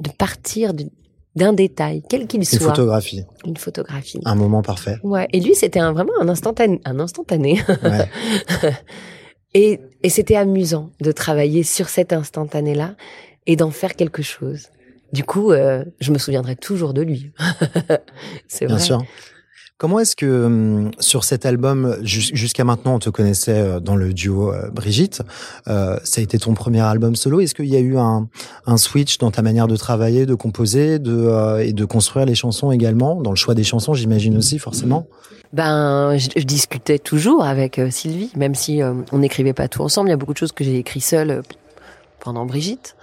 de 0.00 0.10
partir 0.18 0.72
d'un 1.36 1.52
détail, 1.52 2.02
quel 2.08 2.26
qu'il 2.26 2.40
Une 2.40 2.44
soit, 2.46 2.58
photographie, 2.70 3.24
une 3.44 3.56
photographie. 3.56 4.20
un 4.24 4.34
moment 4.34 4.62
parfait. 4.62 4.96
Ouais. 5.04 5.28
Et 5.32 5.40
lui, 5.40 5.54
c'était 5.54 5.78
vraiment 5.80 6.12
un 6.20 6.28
instantané, 6.28 6.80
un 6.84 6.98
instantané. 7.00 7.60
Ouais. 7.84 8.08
Et, 9.54 9.80
et 10.02 10.10
c'était 10.10 10.36
amusant 10.36 10.90
de 11.00 11.10
travailler 11.10 11.62
sur 11.62 11.88
cet 11.88 12.12
instantané-là 12.12 12.96
et 13.46 13.56
d'en 13.56 13.70
faire 13.70 13.96
quelque 13.96 14.20
chose. 14.22 14.66
Du 15.14 15.24
coup, 15.24 15.52
euh, 15.52 15.84
je 16.00 16.12
me 16.12 16.18
souviendrai 16.18 16.54
toujours 16.54 16.92
de 16.92 17.00
lui. 17.00 17.32
C'est 18.48 18.66
Bien 18.66 18.76
vrai. 18.76 18.84
sûr. 18.84 19.02
Comment 19.78 20.00
est-ce 20.00 20.16
que 20.16 20.44
hum, 20.46 20.90
sur 20.98 21.22
cet 21.22 21.46
album, 21.46 21.96
jus- 22.02 22.34
jusqu'à 22.34 22.64
maintenant, 22.64 22.96
on 22.96 22.98
te 22.98 23.10
connaissait 23.10 23.60
euh, 23.60 23.78
dans 23.78 23.94
le 23.94 24.12
duo 24.12 24.52
euh, 24.52 24.70
Brigitte, 24.70 25.22
euh, 25.68 25.96
ça 26.02 26.20
a 26.20 26.24
été 26.24 26.36
ton 26.36 26.54
premier 26.54 26.80
album 26.80 27.14
solo? 27.14 27.38
Est-ce 27.38 27.54
qu'il 27.54 27.66
y 27.66 27.76
a 27.76 27.78
eu 27.78 27.96
un, 27.96 28.28
un 28.66 28.76
switch 28.76 29.18
dans 29.18 29.30
ta 29.30 29.40
manière 29.40 29.68
de 29.68 29.76
travailler, 29.76 30.26
de 30.26 30.34
composer, 30.34 30.98
de 30.98 31.12
euh, 31.12 31.64
et 31.64 31.72
de 31.72 31.84
construire 31.84 32.26
les 32.26 32.34
chansons 32.34 32.72
également, 32.72 33.22
dans 33.22 33.30
le 33.30 33.36
choix 33.36 33.54
des 33.54 33.62
chansons, 33.62 33.94
j'imagine 33.94 34.36
aussi 34.36 34.58
forcément. 34.58 35.06
Ben, 35.52 36.18
je, 36.18 36.28
je 36.36 36.44
discutais 36.44 36.98
toujours 36.98 37.44
avec 37.44 37.78
euh, 37.78 37.88
Sylvie, 37.90 38.32
même 38.34 38.56
si 38.56 38.82
euh, 38.82 38.94
on 39.12 39.18
n'écrivait 39.18 39.52
pas 39.52 39.68
tout 39.68 39.82
ensemble. 39.82 40.08
Il 40.08 40.10
y 40.10 40.14
a 40.14 40.16
beaucoup 40.16 40.32
de 40.34 40.38
choses 40.38 40.52
que 40.52 40.64
j'ai 40.64 40.76
écrit 40.78 41.00
seule 41.00 41.42
pendant 42.18 42.44
Brigitte, 42.46 42.96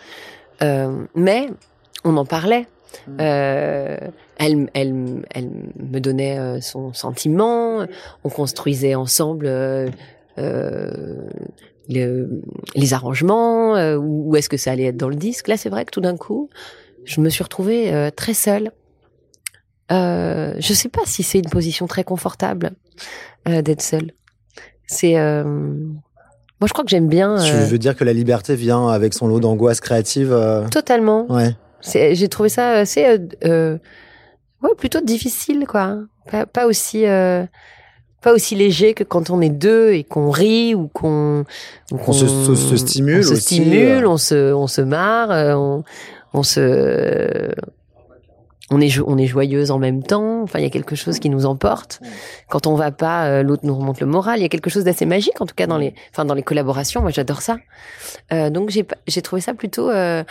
mais 0.62 1.50
on 2.04 2.18
en 2.18 2.26
parlait. 2.26 2.68
Euh, 3.20 3.98
elle, 4.38 4.70
elle, 4.74 5.26
elle 5.34 5.50
me 5.80 6.00
donnait 6.00 6.38
euh, 6.40 6.62
son 6.62 6.94
sentiment. 6.94 7.86
On 8.24 8.30
construisait 8.30 8.96
ensemble 8.96 9.46
euh, 9.48 9.88
euh, 10.38 11.28
le- 11.90 12.42
les 12.76 12.94
arrangements. 12.94 13.76
euh, 13.76 13.96
où 13.96 14.30
où 14.32 14.36
est-ce 14.36 14.50
que 14.50 14.58
ça 14.58 14.72
allait 14.72 14.86
être 14.86 14.98
dans 14.98 15.10
le 15.10 15.16
disque 15.16 15.48
Là, 15.48 15.58
c'est 15.58 15.70
vrai 15.70 15.86
que 15.86 15.92
tout 15.92 16.02
d'un 16.02 16.18
coup, 16.18 16.50
je 17.06 17.22
me 17.22 17.30
suis 17.30 17.44
retrouvée 17.44 17.94
euh, 17.94 18.10
très 18.12 18.34
seule. 18.34 18.72
Euh, 19.92 20.56
je 20.58 20.74
sais 20.74 20.90
pas 20.90 21.02
si 21.06 21.22
c'est 21.22 21.38
une 21.40 21.50
position 21.50 21.86
très 21.88 22.04
confortable 22.04 22.72
euh, 23.48 23.62
d'être 23.62 23.84
seule. 23.84 24.12
C'est 24.88 25.18
euh, 25.20 25.44
moi, 25.44 26.68
je 26.68 26.74
crois 26.74 26.84
que 26.84 26.90
j'aime 26.90 27.08
bien 27.08 27.36
Tu 27.44 27.52
euh, 27.56 27.66
veux 27.66 27.78
dire 27.78 27.96
que 27.96 28.04
la 28.04 28.14
liberté 28.14 28.56
vient 28.56 28.88
avec 28.88 29.14
son 29.14 29.28
lot 29.28 29.40
d'angoisse 29.40 29.82
créative 29.82 30.32
euh, 30.34 30.68
totalement. 30.70 31.26
Ouais. 31.32 31.56
J'ai 31.92 32.28
trouvé 32.30 32.50
ça 32.50 32.72
assez, 32.72 33.06
euh, 33.06 33.18
euh, 33.46 33.78
ouais, 34.64 34.72
plutôt 34.78 35.02
difficile, 35.02 35.66
quoi. 35.68 35.98
Pas, 36.32 36.46
pas 36.46 36.66
aussi, 36.66 37.06
euh, 37.06 37.46
pas 38.22 38.34
aussi 38.34 38.56
léger 38.56 38.94
que 38.96 39.04
quand 39.04 39.30
on 39.30 39.40
est 39.42 39.50
deux 39.50 39.94
et 39.94 40.04
qu'on 40.04 40.32
rit 40.32 40.74
ou 40.74 40.88
qu'on, 40.88 41.46
se- 42.12 42.28
se- 42.28 42.56
se 42.56 42.78
stimule 42.78 43.20
on 43.20 43.24
se 43.24 43.34
aussi, 43.34 43.42
stimule, 43.42 44.04
euh. 44.06 44.10
on 44.10 44.18
se, 44.18 44.54
on 44.54 44.68
se 44.68 44.82
marre, 44.82 45.30
euh, 45.32 45.54
on, 45.54 45.84
on 46.34 46.42
se, 46.44 47.52
on 48.72 48.82
est 48.82 49.00
on 49.06 49.18
est 49.20 49.28
joyeuse 49.28 49.70
en 49.70 49.78
même 49.78 50.02
temps. 50.02 50.42
Enfin, 50.42 50.58
il 50.58 50.64
y 50.64 50.66
a 50.66 50.72
quelque 50.72 50.96
chose 50.96 51.20
qui 51.20 51.30
nous 51.30 51.46
emporte. 51.46 52.02
Quand 52.50 52.66
on 52.66 52.74
va 52.74 52.90
pas, 52.92 53.28
euh, 53.28 53.44
l'autre 53.44 53.62
nous 53.64 53.76
remonte 53.76 54.00
le 54.00 54.08
moral. 54.08 54.40
Il 54.40 54.42
y 54.42 54.46
a 54.46 54.50
quelque 54.50 54.72
chose 54.72 54.84
d'assez 54.86 55.06
magique, 55.06 55.40
en 55.40 55.46
tout 55.46 55.54
cas 55.56 55.68
dans 55.68 55.78
les, 55.78 55.94
enfin 56.12 56.26
dans 56.26 56.34
les 56.34 56.42
collaborations. 56.42 57.02
Moi, 57.02 57.12
j'adore 57.12 57.44
ça. 57.44 57.58
Euh, 58.34 58.50
donc 58.50 58.72
j'ai 58.72 58.84
j'ai 59.08 59.22
trouvé 59.22 59.40
ça 59.42 59.54
plutôt 59.54 59.92
euh, 59.92 60.24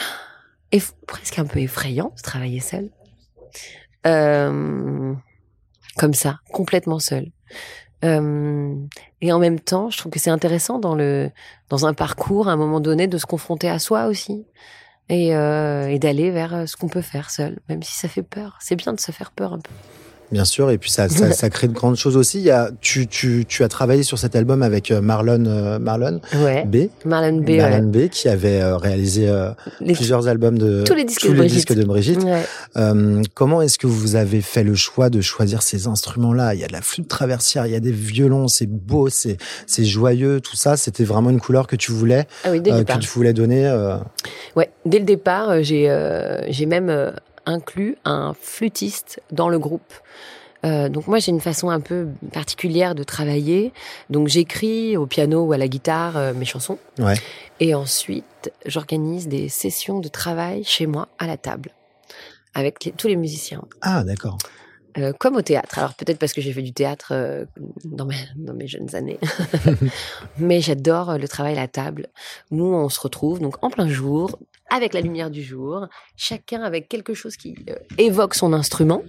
presque 1.07 1.39
un 1.39 1.45
peu 1.45 1.61
effrayant 1.61 2.13
de 2.17 2.23
travailler 2.23 2.61
seul. 2.61 2.91
Euh, 4.07 5.15
comme 5.97 6.15
ça, 6.15 6.39
complètement 6.53 6.99
seul. 6.99 7.31
Euh, 8.05 8.75
et 9.21 9.33
en 9.33 9.39
même 9.39 9.61
temps, 9.61 9.89
je 9.89 9.97
trouve 9.99 10.13
que 10.13 10.19
c'est 10.19 10.31
intéressant 10.31 10.79
dans 10.79 10.95
le 10.95 11.31
dans 11.71 11.87
un 11.87 11.95
parcours, 11.95 12.49
à 12.49 12.53
un 12.53 12.57
moment 12.57 12.81
donné, 12.81 13.07
de 13.07 13.17
se 13.17 13.27
confronter 13.27 13.69
à 13.71 13.79
soi 13.79 14.07
aussi 14.07 14.45
et, 15.09 15.35
euh, 15.35 15.97
d'aller 15.99 16.31
vers 16.31 16.69
ce 16.69 16.77
qu'on 16.77 16.89
peut 16.89 17.03
faire 17.03 17.31
seul, 17.31 17.61
même 17.69 17.83
si 17.83 17.95
ça 17.95 18.09
fait 18.09 18.23
peur. 18.23 18.59
C'est 18.61 18.77
bien 18.77 18.93
de 18.93 19.01
se 19.01 19.13
faire 19.13 19.31
peur 19.31 19.55
un 19.55 19.61
peu. 19.61 19.71
Bien 20.35 20.45
sûr, 20.45 20.69
et 20.73 20.79
puis 20.79 20.91
ça, 20.91 21.09
ça, 21.09 21.31
ça, 21.33 21.49
crée 21.49 21.69
de 21.69 21.73
grandes 21.73 21.95
choses 21.95 22.17
aussi. 22.17 22.39
Il 22.39 22.45
y 22.45 22.51
a, 22.51 22.73
tu, 22.81 23.07
tu, 23.07 23.45
tu 23.47 23.63
as 23.63 23.69
travaillé 23.69 24.03
sur 24.03 24.19
cet 24.19 24.35
album 24.35 24.65
avec 24.65 24.91
euh, 24.91 25.01
Marlon, 25.01 25.45
euh, 25.47 25.79
Marlon 25.79 26.21
ouais. 26.35 26.65
B. 26.65 26.89
Marlon 27.07 27.39
B. 27.39 27.51
Marlon 27.51 27.87
B. 27.87 28.09
qui 28.09 28.29
avait 28.29 28.61
euh, 28.61 28.77
réalisé 28.77 29.33
les, 29.81 29.93
plusieurs 29.93 30.27
albums 30.27 30.59
de 30.59 30.83
tous 30.83 30.95
les 30.95 31.05
disques, 31.05 31.21
tous 31.21 31.29
de, 31.29 31.33
les 31.35 31.39
Brigitte. 31.39 31.69
disques 31.69 31.79
de 31.79 31.85
Brigitte. 31.85 32.25
Ouais. 32.25 33.23
Comment 33.35 33.63
est-ce 33.63 33.79
que 33.79 33.87
vous 33.87 34.17
avez 34.17 34.41
fait 34.41 34.65
le 34.65 34.75
choix 34.75 35.09
de 35.09 35.21
choisir 35.21 35.63
ces 35.63 35.87
instruments-là? 35.87 36.55
Il 36.55 36.61
y 36.61 36.65
a 36.65 36.67
de 36.67 36.73
la 36.73 36.83
flûte 36.83 37.07
traversière, 37.07 37.67
il 37.67 37.73
y 37.73 37.77
a 37.77 37.81
des 37.81 37.93
violons, 37.93 38.49
c'est 38.49 38.67
beau, 38.67 39.09
c'est 39.11 39.37
c'est 39.69 39.85
joyeux, 39.85 40.41
tout 40.41 40.57
ça. 40.57 40.77
C'était 40.77 41.05
vraiment 41.05 41.31
une 41.31 41.41
couleur 41.41 41.69
que 41.69 41.77
tu 41.77 41.93
voulais, 41.93 42.27
ah 42.43 42.51
oui, 42.51 42.61
dès 42.61 42.73
que 42.73 42.99
tu 42.99 43.09
voulais 43.11 43.35
donner. 43.35 43.71
Ouais, 44.57 44.71
dès 44.85 44.99
le 44.99 45.05
départ, 45.05 45.63
j'ai 45.63 46.43
j'ai 46.49 46.67
même 46.67 47.13
inclus 47.47 47.97
un 48.05 48.35
flûtiste 48.41 49.21
dans 49.31 49.49
le 49.49 49.59
groupe. 49.59 49.93
Euh, 50.65 50.89
donc 50.89 51.07
moi 51.09 51.19
j'ai 51.19 51.31
une 51.31 51.41
façon 51.41 51.69
un 51.69 51.81
peu 51.81 52.09
particulière 52.33 52.95
de 52.95 53.05
travailler. 53.05 53.73
Donc 54.11 54.29
j'écris 54.29 54.97
au 54.97 55.07
piano 55.07 55.45
ou 55.45 55.53
à 55.53 55.59
la 55.59 55.69
guitare 55.69 56.17
euh, 56.17 56.33
mes 56.33 56.47
chansons. 56.47 56.79
Ouais. 56.99 57.17
Et 57.61 57.75
ensuite 57.75 58.53
j'organise 58.65 59.29
des 59.29 59.49
sessions 59.49 60.01
de 60.01 60.09
travail 60.09 60.65
chez 60.65 60.87
moi 60.87 61.09
à 61.19 61.27
la 61.27 61.37
table 61.37 61.71
avec 62.55 62.85
les, 62.85 62.93
tous 62.93 63.09
les 63.09 63.17
musiciens. 63.17 63.63
Ah 63.83 64.05
d'accord. 64.05 64.39
Euh, 64.97 65.13
comme 65.13 65.35
au 65.35 65.43
théâtre. 65.43 65.79
Alors 65.79 65.95
peut-être 65.95 66.19
parce 66.19 66.33
que 66.33 66.41
j'ai 66.41 66.53
fait 66.53 66.63
du 66.63 66.73
théâtre 66.73 67.09
euh, 67.11 67.45
dans, 67.85 68.07
mes, 68.07 68.17
dans 68.37 68.55
mes 68.55 68.69
jeunes 68.69 68.95
années. 68.95 69.19
Mais 70.39 70.61
j'adore 70.61 71.19
le 71.19 71.27
travail 71.27 71.55
à 71.55 71.63
la 71.63 71.69
table. 71.69 72.07
Nous, 72.53 72.65
on 72.65 72.89
se 72.89 73.01
retrouve 73.01 73.41
donc 73.41 73.57
en 73.63 73.71
plein 73.71 73.89
jour, 73.89 74.39
avec 74.75 74.93
la 74.93 75.01
lumière 75.01 75.31
du 75.31 75.43
jour, 75.43 75.87
chacun 76.17 76.63
avec 76.63 76.89
quelque 76.89 77.15
chose 77.15 77.37
qui 77.37 77.55
euh, 77.71 77.75
évoque 77.99 78.35
son 78.35 78.53
instrument. 78.53 79.03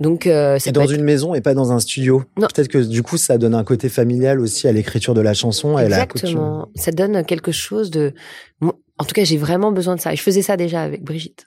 Donc 0.00 0.26
euh, 0.26 0.58
et 0.66 0.72
dans 0.72 0.82
être... 0.82 0.92
une 0.92 1.04
maison 1.04 1.34
et 1.34 1.40
pas 1.40 1.54
dans 1.54 1.72
un 1.72 1.78
studio. 1.78 2.24
Peut-être 2.36 2.68
que 2.68 2.78
du 2.78 3.02
coup, 3.02 3.16
ça 3.16 3.38
donne 3.38 3.54
un 3.54 3.64
côté 3.64 3.88
familial 3.88 4.40
aussi 4.40 4.66
à 4.66 4.72
l'écriture 4.72 5.14
de 5.14 5.20
la 5.20 5.34
chanson. 5.34 5.78
Et 5.78 5.84
Exactement. 5.84 6.68
La 6.74 6.82
ça 6.82 6.90
donne 6.90 7.24
quelque 7.24 7.52
chose 7.52 7.90
de... 7.90 8.12
En 8.60 9.04
tout 9.04 9.14
cas, 9.14 9.24
j'ai 9.24 9.36
vraiment 9.36 9.72
besoin 9.72 9.96
de 9.96 10.00
ça. 10.00 10.12
Et 10.12 10.16
je 10.16 10.22
faisais 10.22 10.42
ça 10.42 10.56
déjà 10.56 10.82
avec 10.82 11.02
Brigitte. 11.02 11.46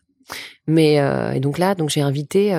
Mais 0.68 1.00
euh, 1.00 1.34
et 1.34 1.40
donc 1.40 1.58
là, 1.58 1.76
donc 1.76 1.90
j'ai 1.90 2.02
invité 2.02 2.54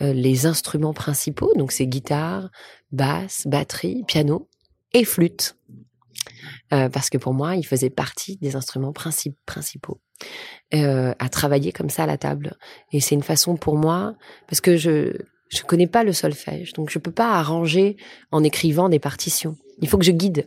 euh, 0.00 0.12
les 0.12 0.46
instruments 0.46 0.94
principaux, 0.94 1.52
donc 1.56 1.72
c'est 1.72 1.86
guitare, 1.86 2.50
basse, 2.92 3.46
batterie, 3.46 4.04
piano 4.06 4.48
et 4.94 5.04
flûte. 5.04 5.56
Euh, 6.72 6.88
parce 6.88 7.10
que 7.10 7.18
pour 7.18 7.34
moi, 7.34 7.56
il 7.56 7.64
faisait 7.64 7.90
partie 7.90 8.36
des 8.36 8.56
instruments 8.56 8.92
princi 8.92 9.34
principaux 9.46 10.00
euh, 10.74 11.14
à 11.18 11.28
travailler 11.28 11.72
comme 11.72 11.90
ça 11.90 12.02
à 12.04 12.06
la 12.06 12.18
table. 12.18 12.56
Et 12.92 13.00
c'est 13.00 13.14
une 13.14 13.22
façon 13.22 13.56
pour 13.56 13.76
moi, 13.76 14.14
parce 14.46 14.60
que 14.60 14.76
je 14.76 15.12
je 15.48 15.62
connais 15.62 15.86
pas 15.86 16.04
le 16.04 16.12
solfège, 16.12 16.74
donc 16.74 16.90
je 16.90 16.98
peux 16.98 17.10
pas 17.10 17.32
arranger 17.32 17.96
en 18.32 18.44
écrivant 18.44 18.90
des 18.90 18.98
partitions. 18.98 19.56
Il 19.80 19.88
faut 19.88 19.96
que 19.96 20.04
je 20.04 20.12
guide 20.12 20.46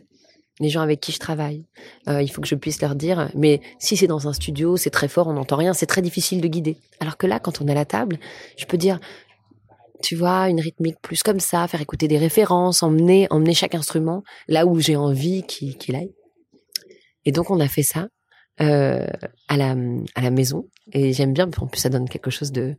les 0.60 0.68
gens 0.68 0.80
avec 0.80 1.00
qui 1.00 1.10
je 1.10 1.18
travaille. 1.18 1.64
Euh, 2.08 2.22
il 2.22 2.30
faut 2.30 2.40
que 2.40 2.46
je 2.46 2.54
puisse 2.54 2.80
leur 2.80 2.94
dire, 2.94 3.30
mais 3.34 3.60
si 3.78 3.96
c'est 3.96 4.06
dans 4.06 4.28
un 4.28 4.32
studio, 4.32 4.76
c'est 4.76 4.90
très 4.90 5.08
fort, 5.08 5.26
on 5.26 5.32
n'entend 5.32 5.56
rien, 5.56 5.72
c'est 5.72 5.86
très 5.86 6.02
difficile 6.02 6.40
de 6.40 6.46
guider. 6.46 6.76
Alors 7.00 7.16
que 7.16 7.26
là, 7.26 7.40
quand 7.40 7.60
on 7.60 7.66
est 7.66 7.72
à 7.72 7.74
la 7.74 7.84
table, 7.84 8.18
je 8.56 8.64
peux 8.66 8.76
dire, 8.76 9.00
tu 10.02 10.16
vois, 10.16 10.48
une 10.48 10.60
rythmique 10.60 10.96
plus 11.00 11.22
comme 11.22 11.40
ça, 11.40 11.66
faire 11.68 11.80
écouter 11.80 12.08
des 12.08 12.18
références, 12.18 12.82
emmener, 12.82 13.26
emmener 13.30 13.54
chaque 13.54 13.74
instrument 13.74 14.22
là 14.48 14.66
où 14.66 14.80
j'ai 14.80 14.96
envie 14.96 15.42
qu'il 15.44 15.78
qu 15.78 15.94
aille. 15.94 16.12
Et 17.24 17.32
donc 17.32 17.50
on 17.50 17.60
a 17.60 17.68
fait 17.68 17.82
ça 17.82 18.08
euh, 18.60 19.06
à 19.48 19.56
la 19.56 19.74
à 20.14 20.20
la 20.20 20.30
maison 20.30 20.68
et 20.92 21.12
j'aime 21.12 21.32
bien. 21.32 21.48
En 21.58 21.66
plus, 21.66 21.80
ça 21.80 21.88
donne 21.88 22.08
quelque 22.08 22.30
chose 22.30 22.52
de 22.52 22.76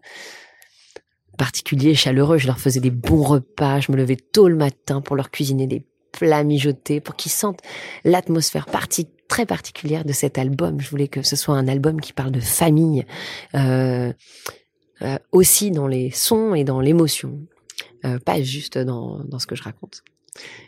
particulier, 1.37 1.95
chaleureux. 1.95 2.37
Je 2.37 2.47
leur 2.47 2.59
faisais 2.59 2.79
des 2.79 2.91
bons 2.91 3.23
repas. 3.23 3.79
Je 3.79 3.91
me 3.91 3.97
levais 3.97 4.15
tôt 4.17 4.47
le 4.47 4.55
matin 4.55 5.01
pour 5.01 5.15
leur 5.15 5.31
cuisiner 5.31 5.67
des 5.67 5.85
plats 6.11 6.43
mijotés, 6.43 6.99
pour 7.01 7.15
qu'ils 7.15 7.31
sentent 7.31 7.61
l'atmosphère 8.03 8.67
partie 8.67 9.07
très 9.27 9.45
particulière 9.45 10.05
de 10.05 10.13
cet 10.13 10.37
album. 10.37 10.79
Je 10.79 10.89
voulais 10.89 11.07
que 11.07 11.23
ce 11.23 11.35
soit 11.35 11.55
un 11.55 11.67
album 11.67 11.99
qui 11.99 12.13
parle 12.13 12.31
de 12.31 12.39
famille. 12.39 13.05
Euh, 13.55 14.13
euh, 15.01 15.17
aussi 15.31 15.71
dans 15.71 15.87
les 15.87 16.11
sons 16.11 16.53
et 16.53 16.63
dans 16.63 16.79
l'émotion, 16.79 17.39
euh, 18.05 18.19
pas 18.19 18.41
juste 18.41 18.77
dans, 18.77 19.23
dans 19.23 19.39
ce 19.39 19.47
que 19.47 19.55
je 19.55 19.63
raconte. 19.63 20.03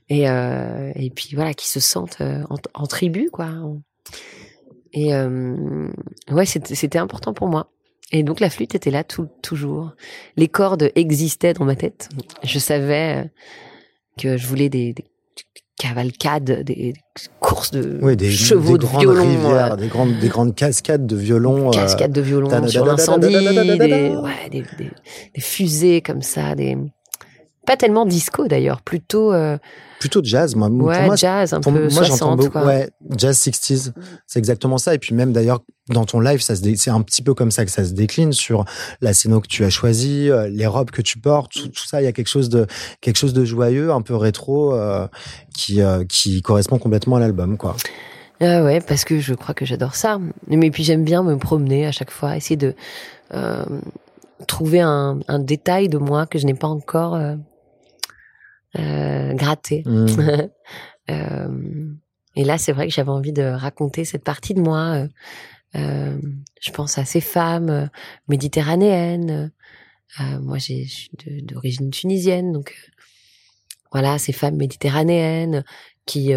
Et, 0.09 0.29
euh, 0.29 0.91
et 0.95 1.09
puis 1.09 1.31
voilà, 1.33 1.53
qui 1.53 1.67
se 1.67 1.79
sentent 1.79 2.21
en, 2.21 2.57
en 2.73 2.87
tribu, 2.87 3.29
quoi. 3.31 3.49
Et 4.93 5.11
ouais, 5.13 6.45
c'était 6.45 6.99
important 6.99 7.33
pour 7.33 7.47
moi. 7.47 7.71
Et 8.11 8.23
donc 8.23 8.39
la 8.39 8.49
flûte 8.49 8.75
était 8.75 8.91
là 8.91 9.03
tout, 9.03 9.27
toujours. 9.41 9.93
Les 10.37 10.47
cordes 10.47 10.91
existaient 10.95 11.53
dans 11.53 11.65
ma 11.65 11.75
tête. 11.75 12.09
Je 12.43 12.59
savais 12.59 13.31
que 14.17 14.37
je 14.37 14.47
voulais 14.47 14.69
des, 14.69 14.93
des 14.93 15.05
cavalcades, 15.87 16.63
des 16.63 16.93
courses 17.39 17.71
de 17.71 17.99
oui, 18.01 18.15
des, 18.15 18.31
chevaux 18.31 18.77
des 18.77 18.85
de 18.85 18.99
violon, 18.99 19.23
rivières, 19.23 19.73
euh, 19.73 19.75
des 19.75 19.87
grandes 19.87 20.17
des 20.19 20.27
grandes 20.27 20.55
cascades 20.55 21.05
de 21.05 21.15
violon, 21.15 21.69
cascades 21.71 22.11
de 22.11 22.21
violon 22.21 22.49
euh, 22.51 22.67
sur 22.67 22.85
l'incendie, 22.85 23.27
des, 23.27 24.15
ouais, 24.15 24.49
des, 24.51 25.41
fusées 25.41 26.01
comme 26.01 26.21
ça, 26.21 26.55
des 26.55 26.77
pas 27.65 27.77
tellement 27.77 28.05
disco 28.05 28.47
d'ailleurs, 28.47 28.81
plutôt 28.81 29.33
euh, 29.33 29.57
plutôt 29.99 30.21
jazz 30.23 30.55
moi. 30.55 30.69
Ouais, 30.69 30.97
pour 30.97 31.05
moi, 31.05 31.15
jazz 31.15 31.53
un 31.53 31.61
pour 31.61 31.73
peu 31.73 31.87
moi 31.89 32.03
60 32.03 32.37
beaucoup, 32.37 32.49
quoi. 32.49 32.65
ouais 32.65 32.89
jazz 33.17 33.37
60s 33.37 33.91
c'est 34.27 34.39
exactement 34.39 34.77
ça. 34.77 34.93
Et 34.93 34.99
puis 34.99 35.15
même 35.15 35.33
d'ailleurs 35.33 35.61
dans 35.89 36.05
ton 36.05 36.19
live 36.19 36.41
ça 36.41 36.55
se 36.55 36.63
c'est 36.75 36.89
un 36.89 37.01
petit 37.01 37.21
peu 37.21 37.33
comme 37.33 37.51
ça 37.51 37.65
que 37.65 37.71
ça 37.71 37.85
se 37.85 37.93
décline 37.93 38.33
sur 38.33 38.65
la 39.01 39.13
scéno 39.13 39.39
que 39.39 39.47
tu 39.47 39.63
as 39.63 39.69
choisi 39.69 40.29
les 40.49 40.65
robes 40.65 40.91
que 40.91 41.01
tu 41.01 41.19
portes 41.19 41.53
tout, 41.53 41.67
tout, 41.67 41.87
ça. 41.87 42.01
Il 42.01 42.05
y 42.05 42.07
a 42.07 42.11
quelque 42.11 42.27
chose 42.27 42.49
de 42.49 42.67
quelque 43.01 43.17
chose 43.17 43.33
de 43.33 43.45
joyeux 43.45 43.91
un 43.91 44.01
peu 44.01 44.15
rétro 44.15 44.73
euh, 44.73 45.07
qui 45.53 45.81
euh, 45.81 46.03
qui 46.05 46.41
correspond 46.41 46.77
complètement 46.77 47.15
à 47.17 47.19
l'album 47.19 47.57
quoi. 47.57 47.75
Ah 48.41 48.63
ouais 48.63 48.81
parce 48.81 49.05
que 49.05 49.19
je 49.19 49.33
crois 49.33 49.53
que 49.53 49.65
j'adore 49.65 49.95
ça. 49.95 50.19
Mais 50.47 50.69
puis 50.71 50.83
j'aime 50.83 51.03
bien 51.03 51.23
me 51.23 51.37
promener 51.37 51.85
à 51.85 51.91
chaque 51.91 52.11
fois 52.11 52.35
essayer 52.35 52.57
de 52.57 52.75
euh, 53.33 53.65
trouver 54.47 54.81
un, 54.81 55.19
un, 55.27 55.39
détail 55.39 55.87
de 55.87 55.97
moi 55.97 56.25
que 56.25 56.37
je 56.37 56.45
n'ai 56.45 56.53
pas 56.53 56.67
encore 56.67 57.17
euh, 58.79 59.15
euh, 59.25 59.33
gratté. 59.33 59.83
Mmh. 59.85 60.07
euh, 61.09 61.87
et 62.35 62.43
là, 62.43 62.57
c'est 62.57 62.71
vrai 62.71 62.87
que 62.87 62.93
j'avais 62.93 63.09
envie 63.09 63.33
de 63.33 63.43
raconter 63.43 64.05
cette 64.05 64.23
partie 64.23 64.53
de 64.53 64.61
moi. 64.61 65.07
Euh, 65.75 66.17
je 66.61 66.71
pense 66.71 66.97
à 66.97 67.05
ces 67.05 67.21
femmes 67.21 67.69
euh, 67.69 67.87
méditerranéennes. 68.27 69.51
Euh, 70.19 70.39
moi, 70.39 70.57
j'ai, 70.57 70.85
je 70.85 70.93
suis 70.93 71.11
d'origine 71.43 71.89
tunisienne, 71.89 72.51
donc 72.51 72.73
voilà, 73.91 74.17
ces 74.17 74.33
femmes 74.33 74.57
méditerranéennes 74.57 75.63
qui 76.05 76.33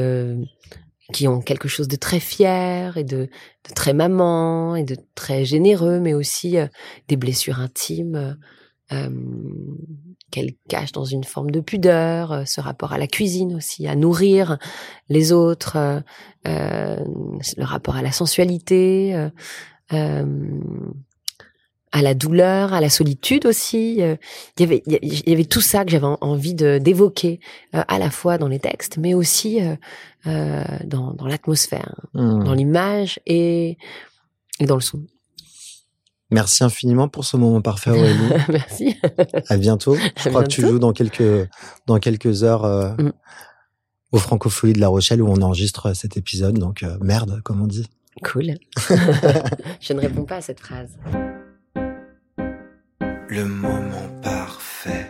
qui 1.15 1.27
ont 1.27 1.41
quelque 1.41 1.69
chose 1.69 1.89
de 1.89 1.97
très 1.97 2.21
fier 2.21 2.99
et 2.99 3.05
de, 3.05 3.31
de, 3.69 3.75
très 3.75 3.95
maman 3.95 4.77
et 4.77 4.85
de 4.85 4.95
très 5.15 5.47
généreux, 5.47 6.01
mais 6.01 6.13
aussi 6.13 6.57
des 7.09 7.17
blessures 7.17 7.61
intimes 7.61 8.37
euh, 8.93 9.11
qu'elle 10.31 10.53
cache 10.69 10.93
dans 10.93 11.05
une 11.05 11.25
forme 11.25 11.51
de 11.51 11.61
pudeur, 11.61 12.33
euh, 12.33 12.45
ce 12.45 12.61
rapport 12.61 12.93
à 12.93 12.99
la 12.99 13.07
cuisine 13.07 13.55
aussi, 13.55 13.87
à 13.87 13.97
nourrir 13.97 14.59
les 15.09 15.33
autres, 15.33 15.77
euh, 15.77 16.01
le 16.45 17.65
rapport 17.65 17.97
à 17.97 18.03
la 18.03 18.13
sensualité, 18.13 19.29
à 19.91 22.03
la 22.03 22.15
douleur, 22.15 22.75
à 22.75 22.81
la 22.81 22.91
solitude 22.91 23.47
aussi. 23.47 23.97
Il 23.97 24.19
y 24.61 24.63
avait, 24.63 24.83
il 24.87 25.29
y 25.29 25.33
avait 25.33 25.45
tout 25.45 25.61
ça 25.61 25.85
que 25.85 25.91
j'avais 25.91 26.07
envie 26.21 26.55
de 26.55 26.79
d'évoquer 26.79 27.41
à 27.73 27.99
la 27.99 28.11
fois 28.11 28.39
dans 28.39 28.49
les 28.49 28.59
textes, 28.59 28.99
mais 28.99 29.15
aussi 29.15 29.61
dans, 30.25 31.13
dans 31.15 31.27
l'atmosphère, 31.27 31.95
mmh. 32.15 32.45
dans 32.45 32.55
l'image 32.55 33.21
et, 33.27 33.79
et 34.61 34.67
dans 34.67 34.77
le 34.77 34.83
son. 34.83 35.03
Merci 36.31 36.63
infiniment 36.65 37.09
pour 37.09 37.25
ce 37.25 37.37
moment 37.39 37.61
parfait, 37.63 37.91
Aurélie. 37.91 38.19
Merci. 38.51 38.97
À 39.49 39.57
bientôt. 39.57 39.95
Je 39.95 40.01
À 40.01 40.09
crois 40.11 40.31
bientôt. 40.31 40.43
que 40.43 40.49
tu 40.49 40.61
joues 40.61 40.79
dans 40.79 40.93
quelques, 40.93 41.49
dans 41.87 41.99
quelques 41.99 42.43
heures 42.45 42.65
euh, 42.65 42.91
Mm. 42.99 43.13
au 44.13 44.19
Francofolie 44.19 44.73
de 44.75 44.81
La 44.81 44.89
Rochelle 44.89 45.23
où 45.23 45.29
on 45.29 45.41
enregistre 45.43 45.95
cet 45.95 46.17
épisode. 46.19 46.59
Donc, 46.59 46.83
euh, 46.83 46.99
merde, 47.01 47.41
comme 47.45 47.63
on 47.63 47.67
dit. 47.67 47.87
Cool. 48.25 48.55
Je 49.81 49.93
ne 49.95 50.01
réponds 50.01 50.25
pas 50.25 50.37
à 50.37 50.41
cette 50.43 50.61
phrase. 50.61 50.91
le 53.29 53.45
moment 53.45 54.09
parfait. 54.23 55.07